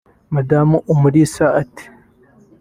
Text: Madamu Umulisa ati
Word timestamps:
Madamu 0.35 0.75
Umulisa 0.93 1.45
ati 1.61 1.85